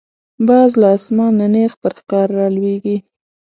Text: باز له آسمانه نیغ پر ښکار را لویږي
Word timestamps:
باز 0.47 0.71
له 0.81 0.87
آسمانه 0.97 1.45
نیغ 1.53 1.73
پر 1.81 1.93
ښکار 1.99 2.27
را 2.37 2.47
لویږي 2.55 2.97